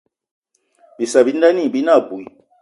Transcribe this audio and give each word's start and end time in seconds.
Bissa 0.97 1.19
bi 1.25 1.31
nda 1.35 1.49
gnî 1.55 1.65
binê 1.73 1.93
ìbwal 1.99 2.25